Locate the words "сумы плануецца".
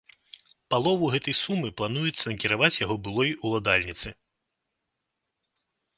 1.41-2.25